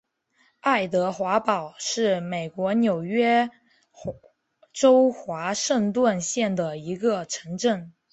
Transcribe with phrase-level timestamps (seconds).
[0.61, 3.51] 爱德华堡是美国纽约
[4.73, 7.93] 州华盛顿县的一个城镇。